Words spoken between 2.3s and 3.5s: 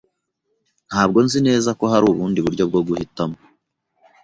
buryo bwo guhitamo.